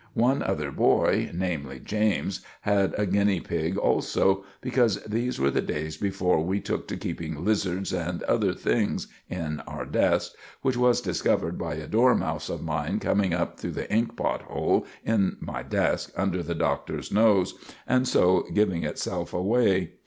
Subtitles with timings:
[0.17, 6.59] One other boy—namely, James—had a guinea pig also, because these were the days before we
[6.59, 12.49] took to keeping lizards and other things in our desks—which was discovered by a dormouse
[12.49, 17.53] of mine coming up through the inkpot hole in my desk under the Doctor's nose,
[17.85, 19.91] and so giving itself away.